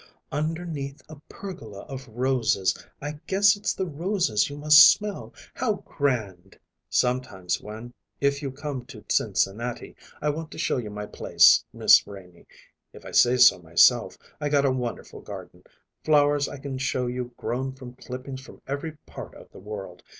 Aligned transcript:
"Underneath 0.31 1.03
a 1.09 1.17
pergola 1.29 1.81
of 1.81 2.07
roses! 2.07 2.75
I 2.99 3.19
guess 3.27 3.55
it's 3.55 3.71
the 3.75 3.85
roses 3.85 4.49
you 4.49 4.57
must 4.57 4.89
smell. 4.91 5.31
How 5.53 5.73
grand!" 5.85 6.57
"Sometimes 6.89 7.61
when 7.61 7.93
if 8.19 8.41
you 8.41 8.49
come 8.51 8.83
to 8.87 9.05
Cincinnati 9.09 9.95
I 10.19 10.31
want 10.31 10.49
to 10.53 10.57
show 10.57 10.77
you 10.77 10.89
my 10.89 11.05
place, 11.05 11.63
Miss 11.71 12.07
Renie. 12.07 12.47
If 12.93 13.05
I 13.05 13.11
say 13.11 13.37
so 13.37 13.59
myself, 13.59 14.17
I 14.39 14.49
got 14.49 14.65
a 14.65 14.71
wonderful 14.71 15.21
garden; 15.21 15.65
flowers 16.03 16.49
I 16.49 16.57
can 16.57 16.79
show 16.79 17.05
you 17.05 17.35
grown 17.37 17.73
from 17.73 17.93
clippings 17.93 18.41
from 18.41 18.59
every 18.65 18.93
part 19.05 19.35
of 19.35 19.51
the 19.51 19.59
world. 19.59 20.01